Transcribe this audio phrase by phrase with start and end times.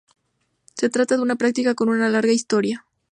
[0.73, 2.87] Se trata de una práctica con una larga historia.